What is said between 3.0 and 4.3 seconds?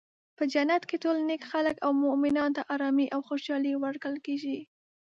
او خوشحالي ورکړل